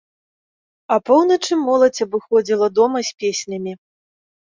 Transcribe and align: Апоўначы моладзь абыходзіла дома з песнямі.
Апоўначы 0.95 1.53
моладзь 1.67 2.01
абыходзіла 2.05 2.67
дома 2.79 2.99
з 3.11 3.13
песнямі. 3.21 3.71